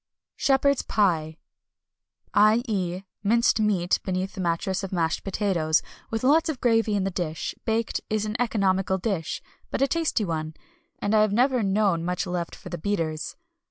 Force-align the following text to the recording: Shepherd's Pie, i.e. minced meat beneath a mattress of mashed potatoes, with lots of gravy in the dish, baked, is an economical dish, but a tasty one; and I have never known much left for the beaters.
Shepherd's 0.35 0.81
Pie, 0.81 1.37
i.e. 2.33 3.01
minced 3.23 3.59
meat 3.59 3.99
beneath 4.03 4.35
a 4.35 4.39
mattress 4.39 4.81
of 4.81 4.91
mashed 4.91 5.23
potatoes, 5.23 5.83
with 6.09 6.23
lots 6.23 6.49
of 6.49 6.59
gravy 6.59 6.95
in 6.95 7.03
the 7.03 7.11
dish, 7.11 7.53
baked, 7.65 8.01
is 8.09 8.25
an 8.25 8.35
economical 8.39 8.97
dish, 8.97 9.43
but 9.69 9.79
a 9.83 9.87
tasty 9.87 10.25
one; 10.25 10.55
and 10.97 11.13
I 11.13 11.21
have 11.21 11.33
never 11.33 11.61
known 11.61 12.03
much 12.03 12.25
left 12.25 12.55
for 12.55 12.69
the 12.69 12.79
beaters. 12.79 13.35